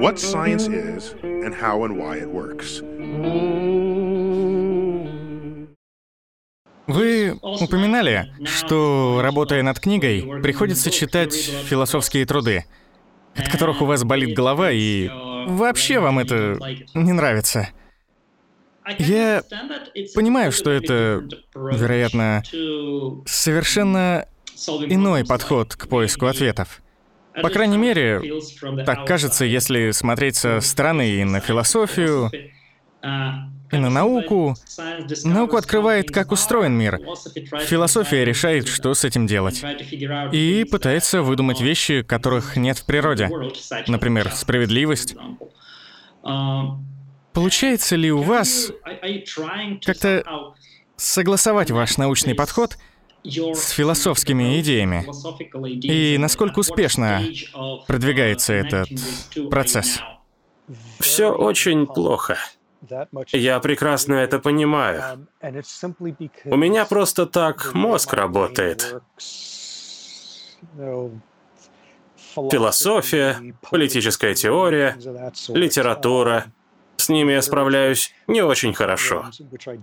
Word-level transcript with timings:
what 0.00 0.18
science 0.18 0.68
is 0.68 1.14
and 1.22 1.54
how 1.54 1.84
and 1.84 1.96
why 1.96 2.18
it 2.18 2.28
works. 2.28 2.82
Вы 6.86 7.36
упоминали, 7.42 8.32
что, 8.44 9.20
работая 9.20 9.62
над 9.62 9.80
книгой, 9.80 10.40
приходится 10.42 10.90
читать 10.90 11.34
философские 11.34 12.24
труды, 12.26 12.64
от 13.34 13.48
которых 13.48 13.82
у 13.82 13.86
вас 13.86 14.04
болит 14.04 14.36
голова, 14.36 14.70
и 14.70 15.08
вообще 15.48 15.98
вам 15.98 16.20
это 16.20 16.56
не 16.94 17.12
нравится. 17.12 17.70
Я 18.98 19.42
понимаю, 20.14 20.52
что 20.52 20.70
это, 20.70 21.26
вероятно, 21.54 22.44
совершенно 23.26 24.28
иной 24.86 25.24
подход 25.24 25.74
к 25.74 25.88
поиску 25.88 26.26
ответов. 26.26 26.82
По 27.42 27.50
крайней 27.50 27.78
мере, 27.78 28.22
так 28.84 29.06
кажется, 29.06 29.44
если 29.44 29.90
смотреть 29.90 30.36
со 30.36 30.60
стороны 30.60 31.08
и 31.08 31.24
на 31.24 31.40
философию, 31.40 32.30
и 33.72 33.76
на 33.76 33.90
науку. 33.90 34.54
Науку 35.24 35.56
открывает, 35.56 36.10
как 36.10 36.32
устроен 36.32 36.72
мир. 36.72 36.98
Философия 37.60 38.24
решает, 38.24 38.68
что 38.68 38.94
с 38.94 39.04
этим 39.04 39.26
делать. 39.26 39.64
И 40.32 40.64
пытается 40.70 41.22
выдумать 41.22 41.60
вещи, 41.60 42.02
которых 42.02 42.56
нет 42.56 42.78
в 42.78 42.86
природе. 42.86 43.28
Например, 43.88 44.30
справедливость. 44.32 45.16
Получается 47.32 47.96
ли 47.96 48.10
у 48.10 48.22
вас 48.22 48.72
как-то 49.84 50.54
согласовать 50.96 51.70
ваш 51.70 51.98
научный 51.98 52.34
подход 52.34 52.78
с 53.54 53.70
философскими 53.70 54.60
идеями? 54.60 55.06
И 55.86 56.18
насколько 56.18 56.60
успешно 56.60 57.22
продвигается 57.86 58.52
этот 58.52 58.88
процесс? 59.50 60.00
Все 61.00 61.30
очень 61.30 61.86
плохо. 61.86 62.38
Я 63.32 63.60
прекрасно 63.60 64.14
это 64.14 64.38
понимаю. 64.38 65.26
У 66.44 66.56
меня 66.56 66.84
просто 66.84 67.26
так 67.26 67.74
мозг 67.74 68.12
работает. 68.12 69.02
Философия, 72.34 73.54
политическая 73.70 74.34
теория, 74.34 74.96
литература. 75.48 76.46
С 76.96 77.08
ними 77.08 77.32
я 77.32 77.42
справляюсь 77.42 78.12
не 78.26 78.42
очень 78.42 78.74
хорошо. 78.74 79.26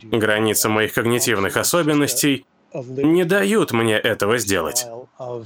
Границы 0.03 0.69
моих 0.69 0.93
когнитивных 0.93 1.57
особенностей 1.57 2.45
не 2.73 3.25
дают 3.25 3.71
мне 3.71 3.97
этого 3.97 4.37
сделать. 4.37 4.85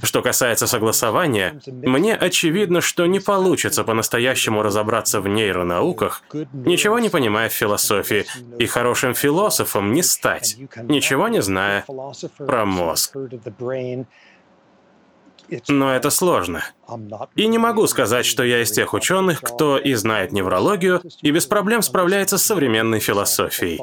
Что 0.02 0.22
касается 0.22 0.66
согласования, 0.66 1.60
мне 1.66 2.14
очевидно, 2.14 2.80
что 2.80 3.06
не 3.06 3.20
получится 3.20 3.84
по-настоящему 3.84 4.62
разобраться 4.62 5.20
в 5.20 5.28
нейронауках, 5.28 6.22
ничего 6.52 6.98
не 6.98 7.08
понимая 7.08 7.48
в 7.48 7.52
философии, 7.52 8.24
и 8.58 8.66
хорошим 8.66 9.14
философом 9.14 9.92
не 9.92 10.02
стать, 10.02 10.56
ничего 10.82 11.28
не 11.28 11.42
зная 11.42 11.84
про 12.38 12.64
мозг. 12.64 13.16
Но 15.68 15.94
это 15.94 16.10
сложно. 16.10 16.64
И 17.34 17.46
не 17.46 17.58
могу 17.58 17.86
сказать, 17.86 18.26
что 18.26 18.42
я 18.42 18.62
из 18.62 18.70
тех 18.70 18.94
ученых, 18.94 19.40
кто 19.40 19.78
и 19.78 19.94
знает 19.94 20.32
неврологию, 20.32 21.02
и 21.22 21.30
без 21.30 21.46
проблем 21.46 21.82
справляется 21.82 22.38
с 22.38 22.44
современной 22.44 23.00
философией. 23.00 23.80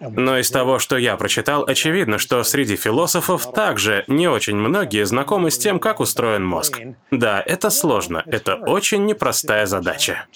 Но 0.00 0.38
из 0.38 0.50
того, 0.50 0.78
что 0.78 0.96
я 0.96 1.16
прочитал, 1.16 1.64
очевидно, 1.64 2.18
что 2.18 2.42
среди 2.44 2.76
философов 2.76 3.50
также 3.52 4.04
не 4.08 4.28
очень 4.28 4.56
многие 4.56 5.06
знакомы 5.06 5.50
с 5.50 5.58
тем, 5.58 5.78
как 5.78 6.00
устроен 6.00 6.44
мозг. 6.44 6.80
Да, 7.10 7.42
это 7.44 7.70
сложно, 7.70 8.22
это 8.26 8.56
очень 8.56 9.06
непростая 9.06 9.66
задача. 9.66 10.26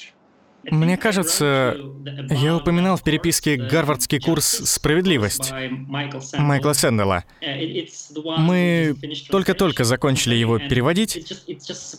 Мне 0.64 0.97
кажется, 0.97 1.77
я 2.28 2.56
упоминал 2.56 2.97
в 2.97 3.03
переписке 3.03 3.56
гарвардский 3.56 4.20
курс 4.20 4.47
«Справедливость» 4.47 5.53
Майкла 6.39 6.72
Сэндела. 6.72 7.25
Мы 8.38 8.94
только-только 9.31 9.84
закончили 9.84 10.34
его 10.34 10.59
переводить, 10.59 11.32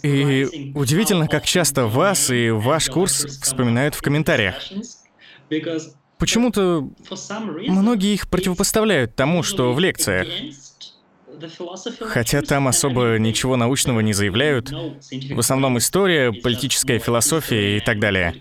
и 0.04 0.72
удивительно, 0.76 1.28
как 1.28 1.46
часто 1.46 1.88
вас 1.88 2.30
и 2.30 2.50
ваш 2.50 2.90
курс 2.90 3.26
вспоминают 3.42 3.96
в 3.96 4.02
комментариях. 4.02 4.56
Почему-то 6.18 6.88
многие 7.68 8.14
их 8.14 8.30
противопоставляют 8.30 9.16
тому, 9.16 9.42
что 9.42 9.74
в 9.74 9.80
лекциях. 9.80 10.28
Хотя 12.02 12.42
там 12.42 12.68
особо 12.68 13.18
ничего 13.18 13.56
научного 13.56 14.00
не 14.00 14.14
заявляют. 14.14 14.72
В 14.72 15.40
основном 15.40 15.78
история, 15.78 16.32
политическая 16.32 17.00
философия 17.00 17.78
и 17.78 17.80
так 17.80 18.00
далее. 18.00 18.36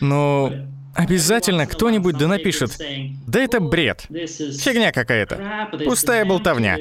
Но 0.00 0.52
обязательно 0.94 1.66
кто-нибудь 1.66 2.16
да 2.16 2.28
напишет, 2.28 2.78
да 3.26 3.40
это 3.40 3.60
бред, 3.60 4.06
фигня 4.08 4.92
какая-то, 4.92 5.68
пустая 5.84 6.24
болтовня. 6.24 6.78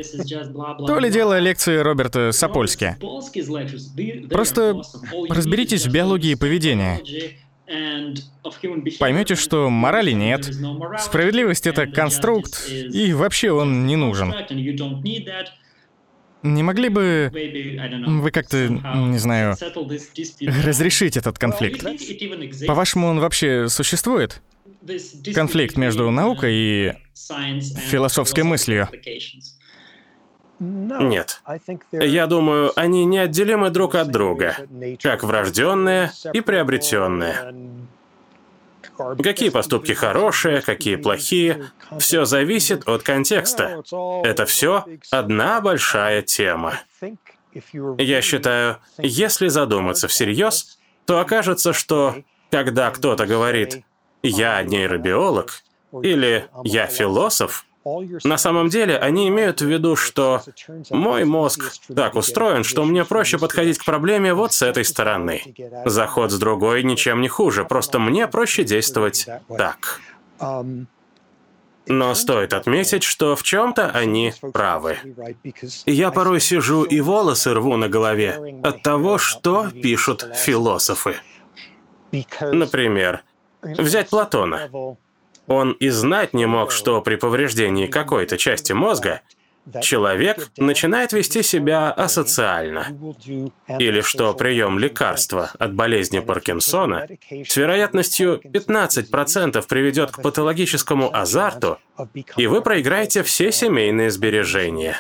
То 0.86 1.00
ли 1.00 1.10
дело 1.12 1.40
лекции 1.40 1.78
Роберта 1.78 2.32
Сапольски. 2.32 2.96
Просто 4.30 4.82
разберитесь 5.30 5.86
в 5.86 5.92
биологии 5.92 6.36
поведения. 6.36 7.02
Поймете, 9.00 9.36
что 9.36 9.70
морали 9.70 10.12
нет, 10.12 10.46
справедливость— 11.00 11.68
это 11.68 11.86
конструкт, 11.86 12.70
и 12.70 13.14
вообще 13.14 13.52
он 13.52 13.86
не 13.86 13.96
нужен. 13.96 14.34
Не 16.44 16.64
могли 16.64 16.90
бы 16.90 17.30
вы 17.34 18.32
как-то, 18.32 18.70
не 18.70 19.18
знаю, 19.18 19.56
разрешить 20.42 21.18
этот 21.18 21.38
конфликт? 21.38 21.86
По-вашему, 22.68 23.08
он 23.08 23.20
вообще 23.20 23.68
существует? 23.68 24.42
Конфликт 25.34 25.76
между 25.76 26.10
наукой 26.10 26.54
и 26.54 26.94
философской 27.90 28.44
мыслью. 28.44 28.88
Нет. 30.60 31.42
Я 31.92 32.28
думаю, 32.28 32.72
они 32.76 33.06
неотделимы 33.06 33.70
друг 33.70 33.96
от 33.96 34.12
друга, 34.12 34.56
как 35.02 35.24
врожденные 35.24 36.12
и 36.34 36.42
приобретенные. 36.42 37.54
Какие 39.22 39.50
поступки 39.50 39.92
хорошие, 39.92 40.62
какие 40.62 40.96
плохие, 40.96 41.72
все 42.00 42.26
зависит 42.26 42.88
от 42.88 43.04
контекста. 43.04 43.84
Это 44.24 44.46
все 44.46 44.86
одна 45.12 45.62
большая 45.62 46.24
тема. 46.24 46.80
Я 47.98 48.22
считаю, 48.22 48.78
если 48.98 49.48
задуматься 49.48 50.08
всерьез, 50.08 50.80
то 51.06 51.20
окажется, 51.20 51.74
что 51.74 52.16
когда 52.50 52.90
кто-то 52.92 53.26
говорит 53.26 53.84
«я 54.24 54.62
нейробиолог» 54.64 55.64
или 56.02 56.50
«я 56.64 56.88
философ», 56.88 57.67
на 58.24 58.38
самом 58.38 58.70
деле 58.70 58.98
они 58.98 59.28
имеют 59.30 59.62
в 59.62 59.66
виду, 59.66 59.96
что 59.96 60.42
мой 60.90 61.26
мозг 61.26 61.74
так 61.94 62.16
устроен, 62.16 62.64
что 62.64 62.84
мне 62.84 63.06
проще 63.06 63.38
подходить 63.38 63.78
к 63.78 63.86
проблеме 63.86 64.34
вот 64.34 64.54
с 64.54 64.62
этой 64.62 64.86
стороны. 64.86 65.42
Заход 65.86 66.32
с 66.32 66.40
другой 66.40 66.84
ничем 66.84 67.22
не 67.22 67.28
хуже, 67.28 67.66
просто 67.66 68.00
мне 68.00 68.28
проще 68.28 68.64
действовать 68.64 69.28
так. 69.58 70.02
Но 71.90 72.16
стоит 72.16 72.54
отметить, 72.54 73.04
что 73.04 73.36
в 73.38 73.44
чем-то 73.44 73.92
они 73.92 74.34
правы. 74.52 74.98
Я 75.86 76.12
порой 76.12 76.42
сижу 76.42 76.84
и 76.84 77.00
волосы 77.00 77.54
рву 77.54 77.78
на 77.78 77.88
голове 77.88 78.60
от 78.64 78.84
того, 78.84 79.18
что 79.18 79.70
пишут 79.70 80.28
философы. 80.36 81.16
Например, 82.42 83.24
взять 83.62 84.10
Платона. 84.10 84.70
Он 85.48 85.72
и 85.72 85.90
знать 85.90 86.34
не 86.34 86.46
мог, 86.46 86.72
что 86.72 87.02
при 87.02 87.16
повреждении 87.16 87.88
какой-то 87.88 88.38
части 88.38 88.74
мозга 88.74 89.22
человек 89.82 90.50
начинает 90.58 91.14
вести 91.14 91.44
себя 91.44 91.92
асоциально. 91.92 92.88
Или 93.80 94.02
что 94.02 94.34
прием 94.34 94.80
лекарства 94.80 95.52
от 95.60 95.74
болезни 95.74 96.20
Паркинсона 96.20 97.08
с 97.30 97.56
вероятностью 97.58 98.42
15% 98.44 99.66
приведет 99.68 100.12
к 100.12 100.22
патологическому 100.22 101.16
азарту, 101.16 101.80
и 102.38 102.48
вы 102.48 102.62
проиграете 102.62 103.24
все 103.24 103.52
семейные 103.52 104.12
сбережения 104.12 104.98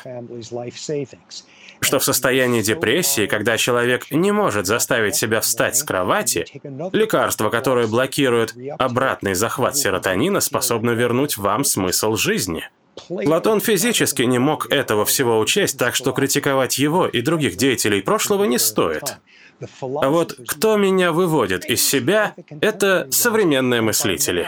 что 1.82 2.00
в 2.00 2.04
состоянии 2.04 2.62
депрессии, 2.62 3.28
когда 3.28 3.58
человек 3.58 4.10
не 4.12 4.32
может 4.32 4.66
заставить 4.66 5.16
себя 5.16 5.42
встать 5.42 5.76
с 5.76 5.84
кровати, 5.84 6.46
лекарство, 6.92 7.50
которое 7.50 7.88
блокирует 7.88 8.56
обратный 8.80 9.36
захват 9.36 9.78
серотонина, 9.78 10.40
способно 10.40 10.92
вернуть 10.92 11.38
вам 11.38 11.64
смысл 11.64 12.16
жизни. 12.16 12.68
Платон 13.08 13.60
физически 13.60 14.24
не 14.24 14.40
мог 14.40 14.72
этого 14.72 15.06
всего 15.06 15.40
учесть, 15.40 15.78
так 15.78 15.96
что 15.96 16.12
критиковать 16.12 16.78
его 16.78 17.08
и 17.08 17.22
других 17.22 17.56
деятелей 17.56 18.02
прошлого 18.02 18.46
не 18.46 18.58
стоит. 18.58 19.18
А 19.82 20.10
вот 20.10 20.38
кто 20.48 20.78
меня 20.78 21.12
выводит 21.12 21.66
из 21.66 21.88
себя, 21.88 22.36
это 22.62 23.08
современные 23.12 23.82
мыслители. 23.82 24.48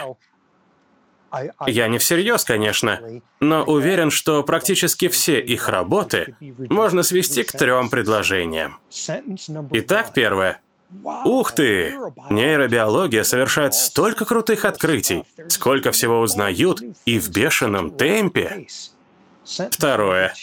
Я 1.67 1.87
не 1.87 1.99
всерьез, 1.99 2.43
конечно, 2.43 3.21
но 3.39 3.63
уверен, 3.63 4.09
что 4.09 4.43
практически 4.43 5.07
все 5.09 5.39
их 5.39 5.69
работы 5.69 6.35
можно 6.69 7.03
свести 7.03 7.43
к 7.43 7.51
трем 7.51 7.89
предложениям. 7.89 8.79
Итак, 9.71 10.11
первое. 10.13 10.61
Ух 11.25 11.51
ты! 11.51 11.95
Нейробиология 12.29 13.23
совершает 13.23 13.73
столько 13.73 14.25
крутых 14.25 14.65
открытий, 14.65 15.23
сколько 15.47 15.91
всего 15.91 16.19
узнают 16.19 16.81
и 17.05 17.19
в 17.19 17.29
бешеном 17.29 17.91
темпе. 17.91 18.67
Второе. 19.71 20.33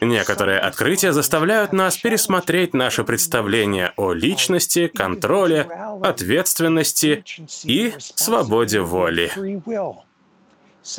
Некоторые 0.00 0.58
открытия 0.58 1.12
заставляют 1.12 1.72
нас 1.72 1.96
пересмотреть 1.96 2.74
наше 2.74 3.04
представление 3.04 3.92
о 3.96 4.12
личности, 4.12 4.88
контроле, 4.88 5.68
ответственности 6.02 7.24
и 7.64 7.94
свободе 7.98 8.80
воли. 8.80 9.30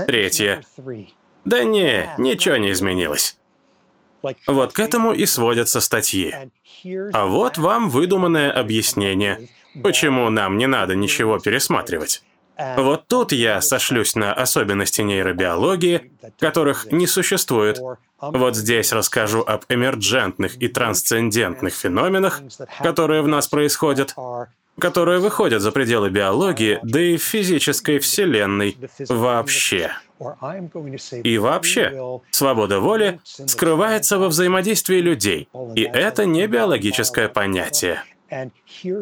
Третье. 0.07 0.63
Да 1.43 1.63
не, 1.63 2.09
ничего 2.17 2.57
не 2.57 2.71
изменилось. 2.71 3.37
Вот 4.47 4.73
к 4.73 4.79
этому 4.79 5.13
и 5.13 5.25
сводятся 5.25 5.81
статьи. 5.81 6.33
А 7.13 7.25
вот 7.25 7.57
вам 7.57 7.89
выдуманное 7.89 8.51
объяснение, 8.51 9.49
почему 9.83 10.29
нам 10.29 10.57
не 10.57 10.67
надо 10.67 10.95
ничего 10.95 11.39
пересматривать. 11.39 12.23
Вот 12.77 13.07
тут 13.07 13.31
я 13.31 13.61
сошлюсь 13.61 14.15
на 14.15 14.33
особенности 14.33 15.01
нейробиологии, 15.01 16.11
которых 16.39 16.91
не 16.91 17.05
существует. 17.05 17.79
Вот 18.21 18.55
здесь 18.55 18.93
расскажу 18.93 19.41
об 19.41 19.65
эмерджентных 19.67 20.61
и 20.61 20.67
трансцендентных 20.67 21.73
феноменах, 21.73 22.41
которые 22.81 23.21
в 23.21 23.27
нас 23.27 23.47
происходят, 23.47 24.15
которые 24.79 25.19
выходят 25.19 25.61
за 25.61 25.71
пределы 25.71 26.09
биологии, 26.09 26.79
да 26.83 27.01
и 27.01 27.17
физической 27.17 27.99
вселенной 27.99 28.77
вообще. 29.09 29.91
И 31.23 31.37
вообще, 31.37 32.19
свобода 32.31 32.79
воли 32.79 33.19
скрывается 33.23 34.17
во 34.17 34.29
взаимодействии 34.29 34.99
людей, 34.99 35.49
и 35.75 35.83
это 35.83 36.25
не 36.25 36.47
биологическое 36.47 37.27
понятие. 37.27 38.01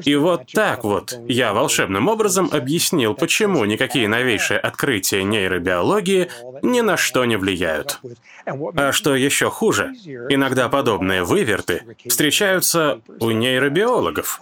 И 0.04 0.16
вот 0.16 0.48
так 0.54 0.84
вот 0.84 1.18
я 1.28 1.54
волшебным 1.54 2.08
образом 2.08 2.50
объяснил, 2.52 3.14
почему 3.14 3.64
никакие 3.66 4.08
новейшие 4.08 4.60
открытия 4.60 5.24
нейробиологии 5.24 6.30
ни 6.62 6.82
на 6.82 6.98
что 6.98 7.24
не 7.26 7.38
влияют. 7.38 8.00
А 8.46 8.92
что 8.92 9.16
еще 9.16 9.50
хуже, 9.50 9.94
иногда 10.30 10.68
подобные 10.68 11.24
выверты 11.24 11.84
встречаются 12.08 13.02
у 13.20 13.32
нейробиологов. 13.32 14.40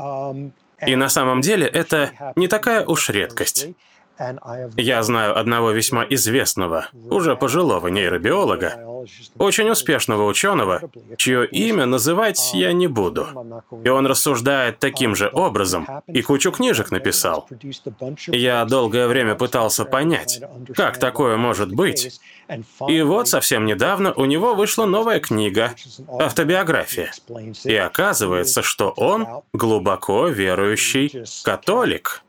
И 0.85 0.95
на 0.95 1.09
самом 1.09 1.41
деле 1.41 1.67
это 1.67 2.33
не 2.35 2.47
такая 2.47 2.85
уж 2.85 3.09
редкость. 3.09 3.69
Я 4.77 5.03
знаю 5.03 5.37
одного 5.37 5.71
весьма 5.71 6.05
известного, 6.09 6.87
уже 7.09 7.35
пожилого 7.35 7.87
нейробиолога, 7.87 8.75
очень 9.37 9.69
успешного 9.69 10.25
ученого, 10.25 10.81
чье 11.17 11.45
имя 11.45 11.85
называть 11.85 12.53
я 12.53 12.73
не 12.73 12.87
буду. 12.87 13.27
И 13.83 13.89
он 13.89 14.05
рассуждает 14.05 14.79
таким 14.79 15.15
же 15.15 15.29
образом 15.31 15.87
и 16.07 16.21
кучу 16.21 16.51
книжек 16.51 16.91
написал. 16.91 17.47
Я 18.27 18.65
долгое 18.65 19.07
время 19.07 19.35
пытался 19.35 19.85
понять, 19.85 20.41
как 20.75 20.97
такое 20.97 21.37
может 21.37 21.73
быть. 21.73 22.19
И 22.87 23.01
вот 23.01 23.27
совсем 23.27 23.65
недавно 23.65 24.13
у 24.13 24.25
него 24.25 24.53
вышла 24.55 24.85
новая 24.85 25.19
книга, 25.19 25.73
автобиография. 26.07 27.11
И 27.63 27.75
оказывается, 27.75 28.61
что 28.61 28.89
он 28.89 29.27
глубоко 29.53 30.27
верующий 30.27 31.25
католик. 31.43 32.23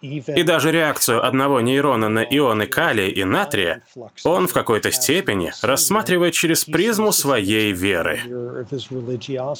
И 0.00 0.42
даже 0.42 0.70
реакцию 0.70 1.26
одного 1.26 1.60
нейрона 1.60 2.08
на 2.08 2.22
ионы 2.22 2.66
калия 2.66 3.08
и 3.08 3.24
натрия 3.24 3.82
он 4.24 4.46
в 4.46 4.52
какой-то 4.52 4.90
степени 4.92 5.52
рассматривает 5.62 6.34
через 6.34 6.64
призму 6.64 7.12
своей 7.12 7.72
веры. 7.72 8.20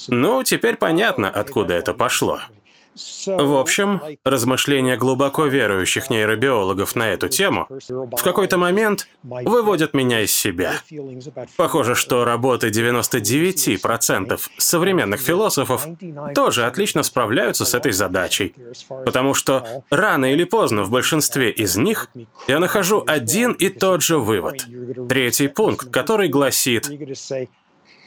Ну, 0.08 0.42
теперь 0.42 0.76
понятно, 0.76 1.30
откуда 1.30 1.74
это 1.74 1.94
пошло. 1.94 2.40
В 2.94 3.58
общем, 3.58 4.00
размышления 4.24 4.96
глубоко 4.96 5.46
верующих 5.46 6.10
нейробиологов 6.10 6.94
на 6.94 7.10
эту 7.10 7.28
тему 7.28 7.66
в 7.68 8.22
какой-то 8.22 8.58
момент 8.58 9.08
выводят 9.22 9.94
меня 9.94 10.20
из 10.20 10.34
себя. 10.34 10.74
Похоже, 11.56 11.94
что 11.94 12.24
работы 12.24 12.68
99% 12.68 14.40
современных 14.58 15.20
философов 15.20 15.86
тоже 16.34 16.66
отлично 16.66 17.02
справляются 17.02 17.64
с 17.64 17.74
этой 17.74 17.92
задачей, 17.92 18.54
потому 19.04 19.32
что 19.32 19.84
рано 19.90 20.32
или 20.32 20.44
поздно 20.44 20.82
в 20.82 20.90
большинстве 20.90 21.50
из 21.50 21.76
них 21.76 22.08
я 22.46 22.58
нахожу 22.58 23.02
один 23.06 23.52
и 23.52 23.70
тот 23.70 24.02
же 24.02 24.18
вывод. 24.18 24.66
Третий 25.08 25.48
пункт, 25.48 25.90
который 25.90 26.28
гласит 26.28 26.90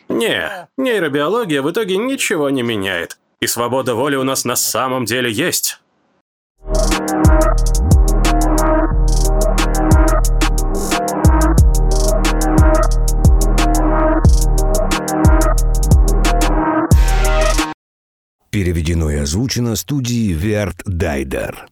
«Не, 0.08 0.68
нейробиология 0.78 1.64
в 1.64 1.72
итоге 1.72 1.98
ничего 1.98 2.52
не 2.52 2.62
меняет. 2.62 3.18
И 3.40 3.48
свобода 3.48 3.96
воли 3.96 4.16
у 4.16 4.24
нас 4.24 4.46
на 4.46 4.56
самом 4.56 5.06
деле 5.06 5.32
есть. 5.32 5.80
Переведено 18.52 19.12
и 19.12 19.18
озвучено 19.18 19.76
студией 19.76 20.32
Верт 20.32 20.82
Дайдер. 20.86 21.68